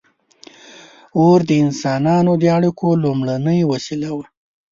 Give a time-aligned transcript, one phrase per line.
[1.19, 4.25] •اور د انسانانو د اړیکو لومړنۍ وسیله وه.